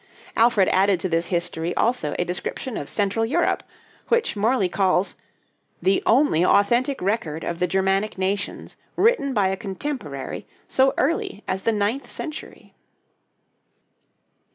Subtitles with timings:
[0.35, 3.61] Alfred added to this 'History' also a description of Central Europe,
[4.07, 5.13] which Morley calls
[5.79, 11.61] "the only authentic record of the Germanic nations written by a contemporary so early as
[11.61, 12.73] the ninth century."